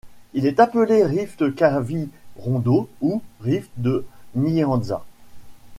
[0.33, 5.05] Il est appelé rift Kavirondo ou rift de Nyanza.